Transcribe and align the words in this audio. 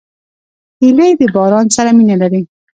هیلۍ 0.81 1.11
د 1.19 1.21
باران 1.35 1.65
سره 1.75 1.89
مینه 1.97 2.15
لري 2.21 2.41